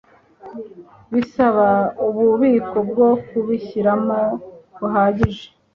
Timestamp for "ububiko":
2.07-2.77